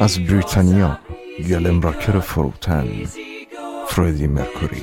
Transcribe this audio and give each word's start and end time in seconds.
از 0.00 0.18
بریتانیا 0.26 0.98
گلم 1.50 1.80
راکر 1.80 2.20
فروتن 2.20 2.88
فریدی 3.88 4.26
مرکوری 4.26 4.82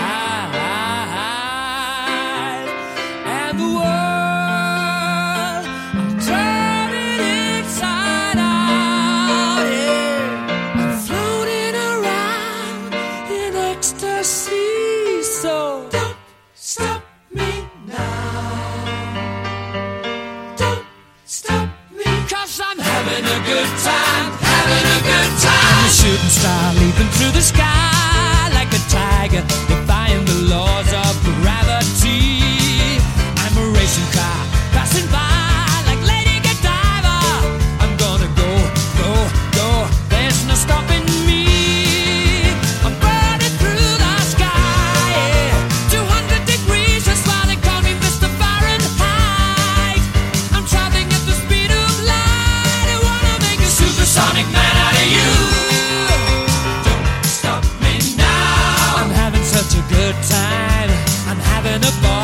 and 61.73 61.85
a 61.85 61.91
bar. 62.01 62.20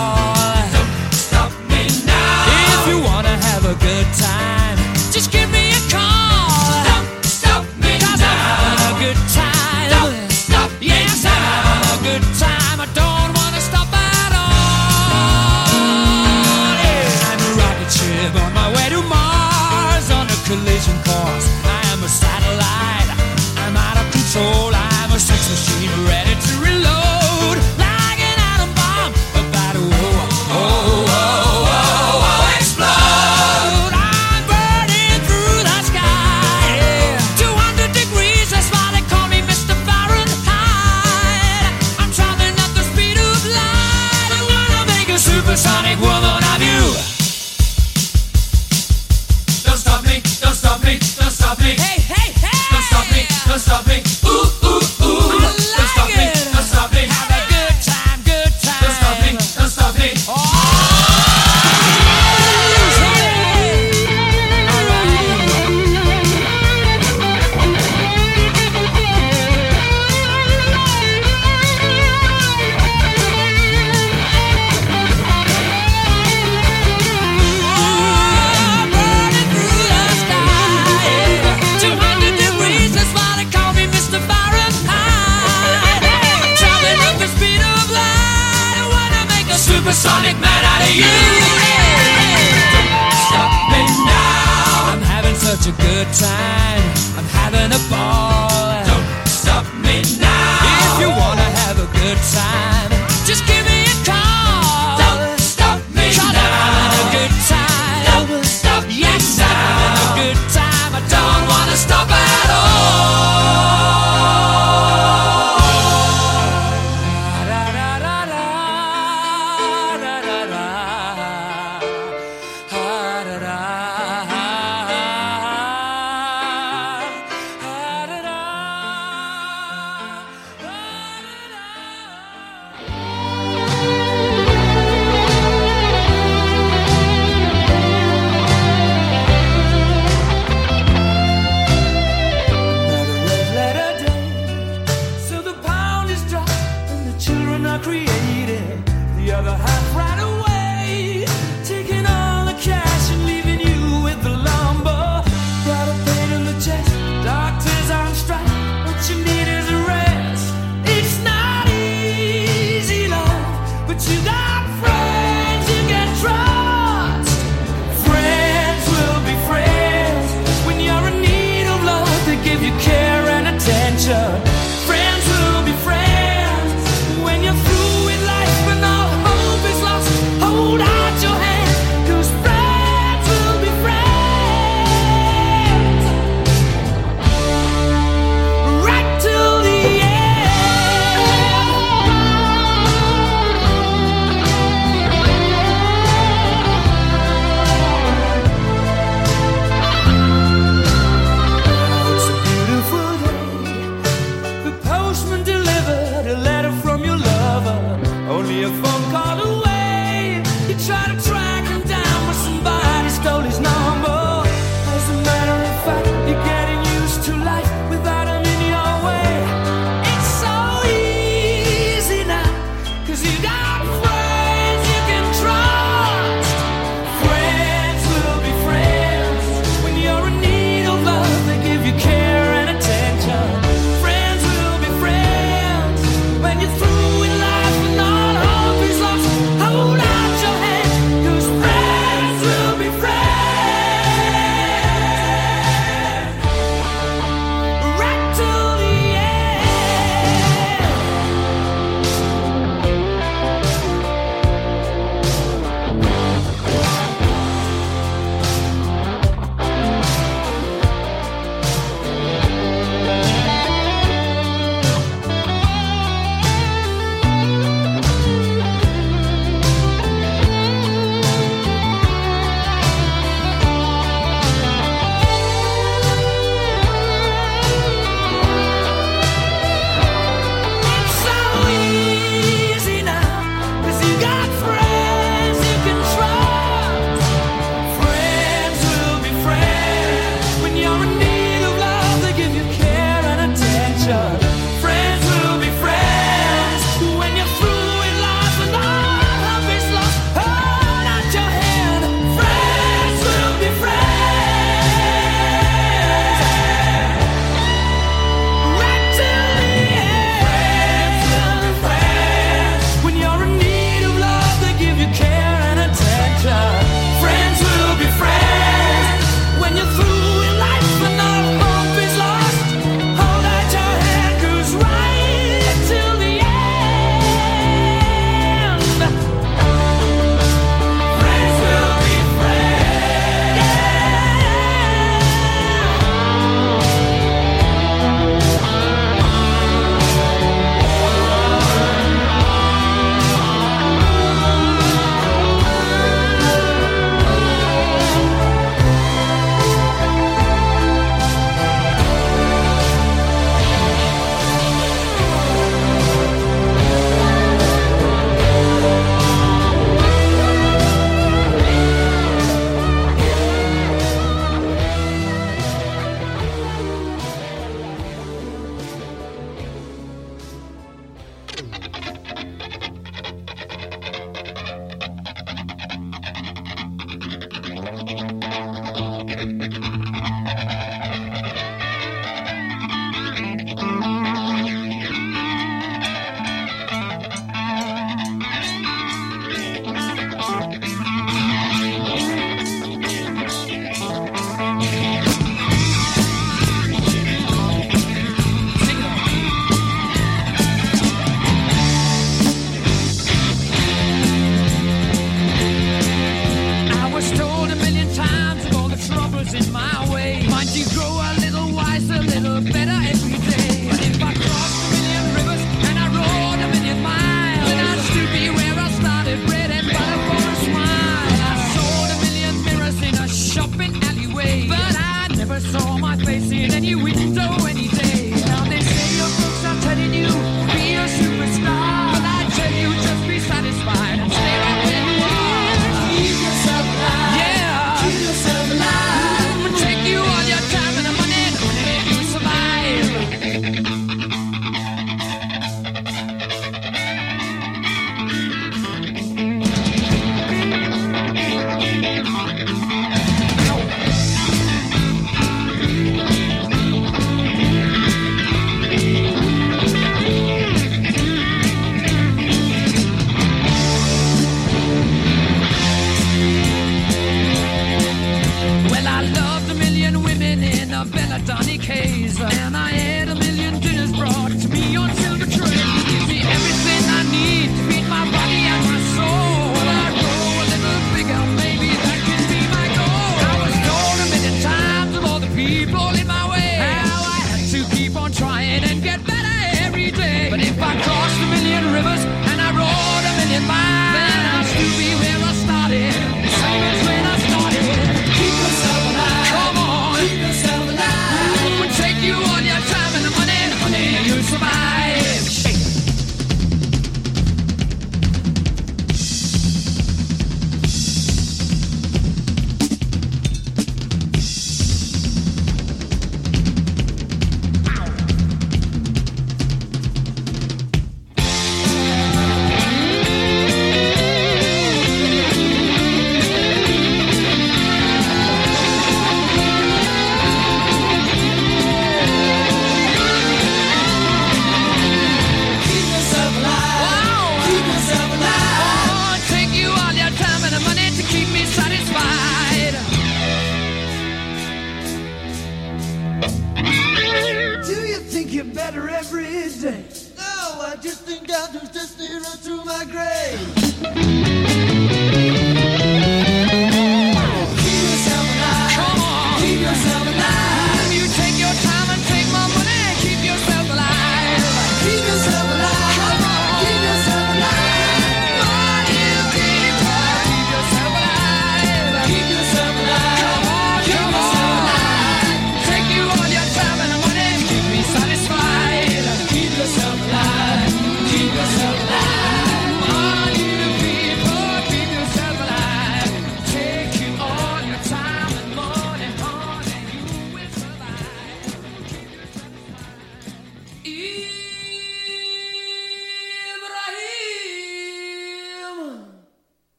place 426.20 426.52
in 426.52 426.74
and 426.74 426.86
you 426.86 426.98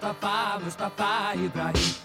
Mustafa, 0.00 0.58
Mustafa 0.64 1.34
Ibrahim. 1.36 1.99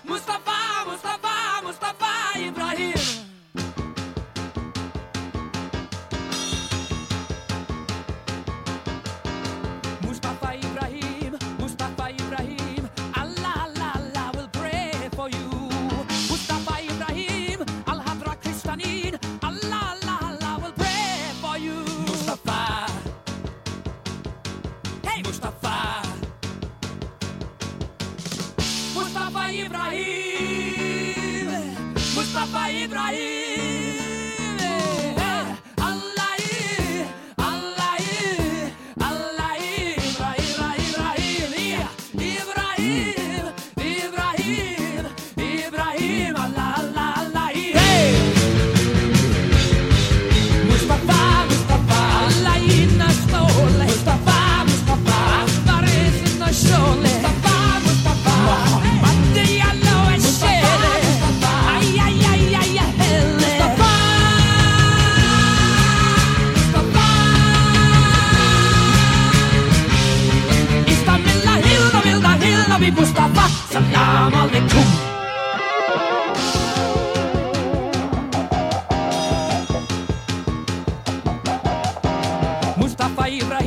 Tapaíba 83.06 83.62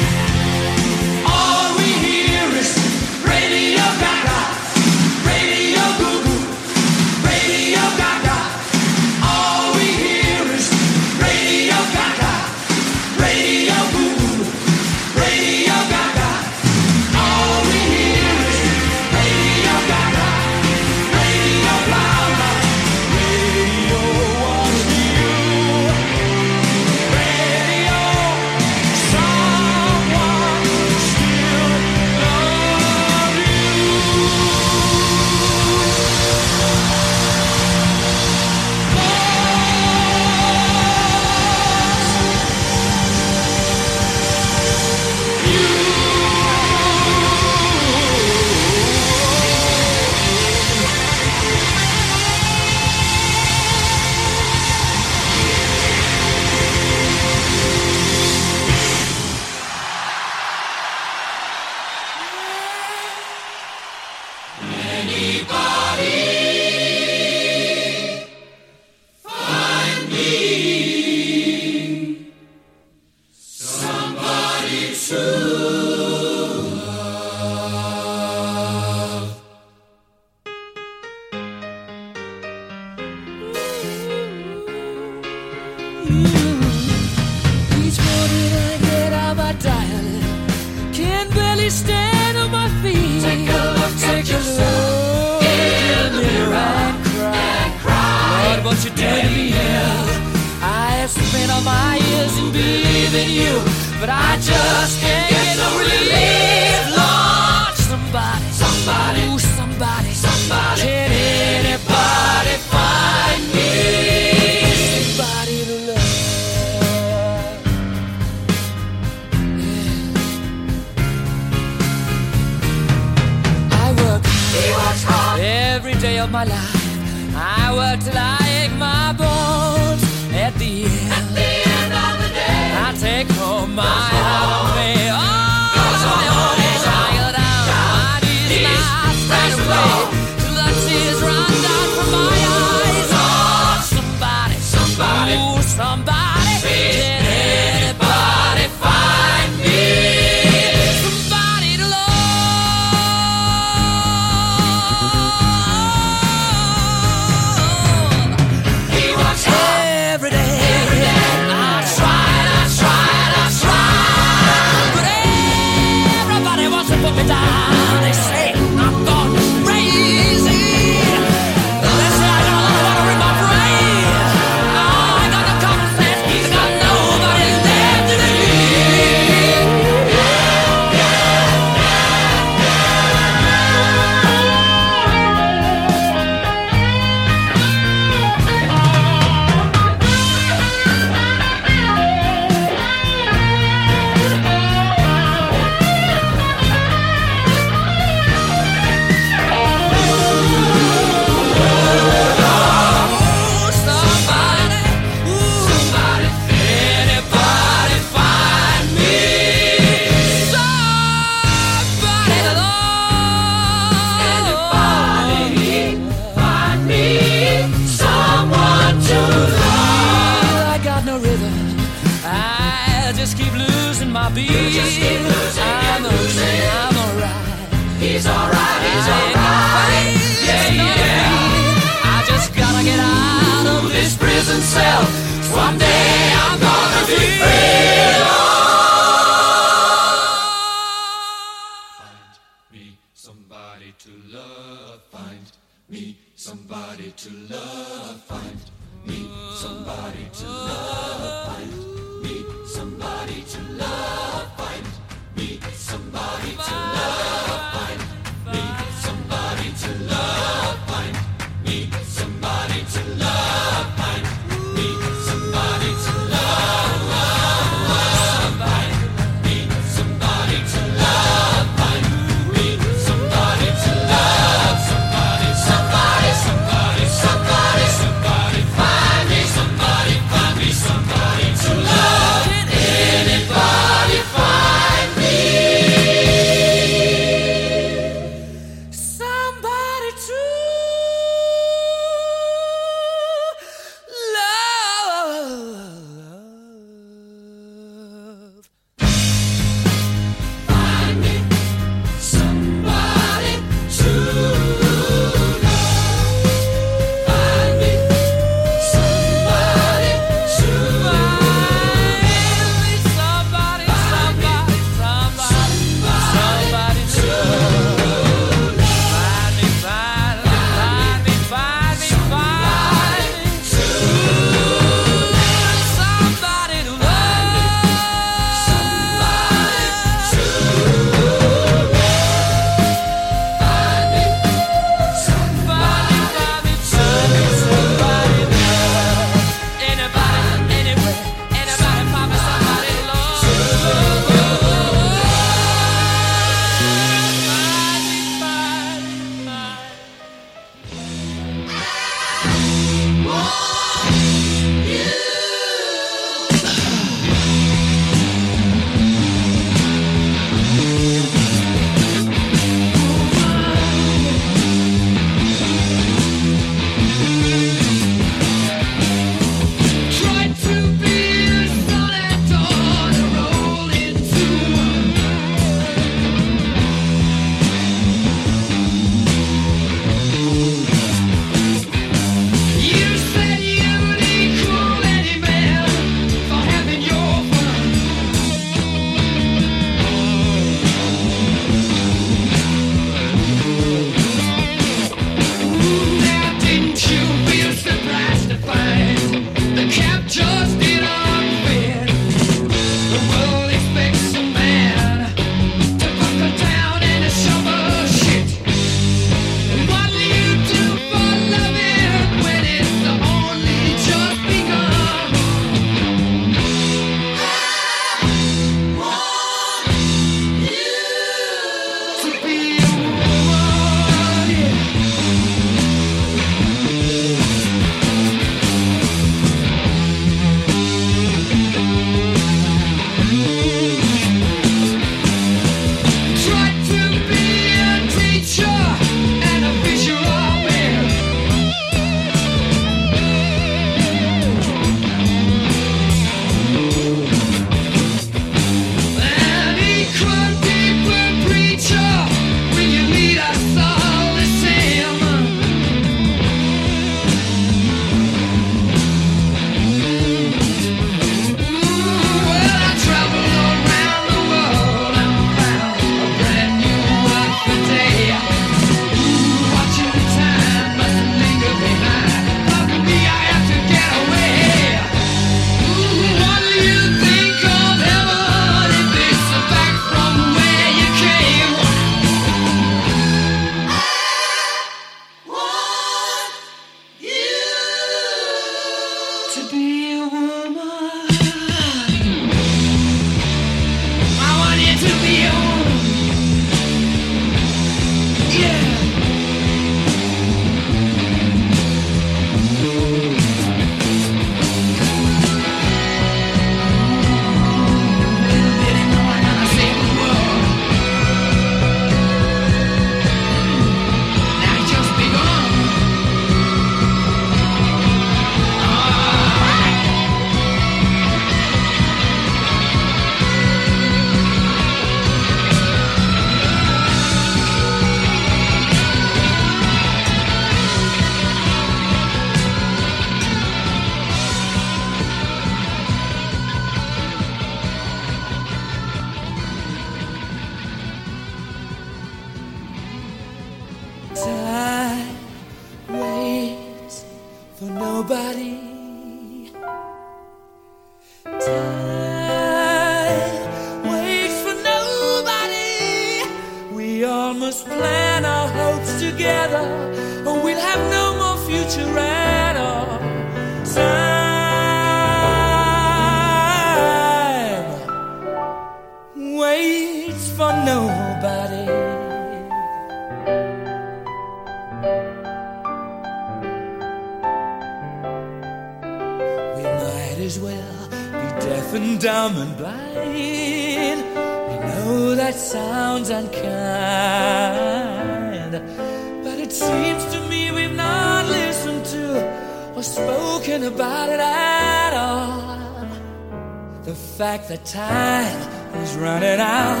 The 597.68 597.76
tide 597.98 598.66
is 599.02 599.14
running 599.16 599.60
out 599.60 600.00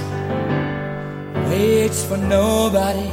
waits 1.50 2.04
for 2.04 2.18
nobody. 2.18 3.10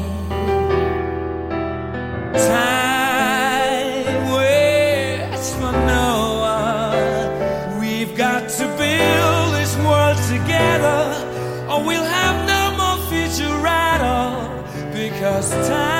Time 2.46 4.34
waits 4.38 5.50
for 5.56 5.72
no 5.94 6.08
one. 6.48 7.80
We've 7.80 8.16
got 8.16 8.50
to 8.50 8.66
build 8.78 9.50
this 9.58 9.76
world 9.78 10.18
together, 10.30 11.68
or 11.72 11.84
we'll 11.84 12.04
have 12.20 12.38
no 12.48 12.66
more 12.78 12.98
future 13.10 13.66
at 13.66 14.02
all. 14.02 14.48
Because 14.94 15.50
time. 15.68 15.99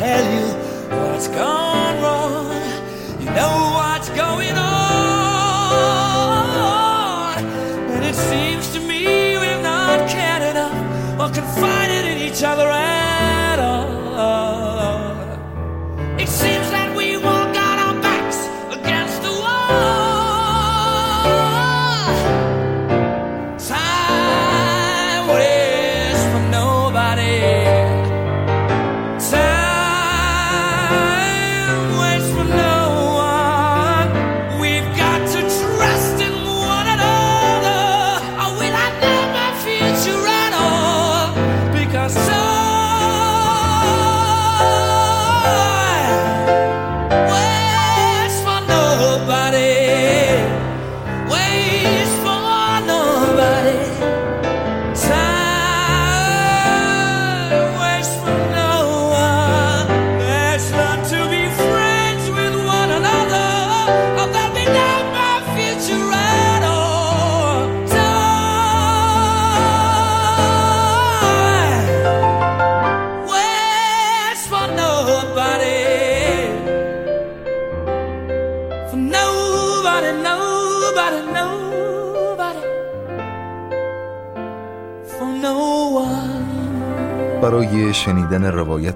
tell 0.00 0.27